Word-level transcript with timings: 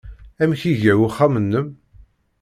Amek 0.41 0.61
iga 0.71 0.93
uxxam-nnem? 1.07 1.67